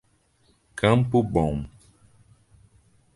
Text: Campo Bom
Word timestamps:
Campo 0.75 1.21
Bom 1.21 1.69